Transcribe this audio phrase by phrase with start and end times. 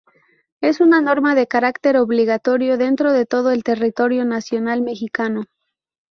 [0.61, 5.45] Es una norma de carácter obligatorio dentro de todo el territorio nacional mexicano.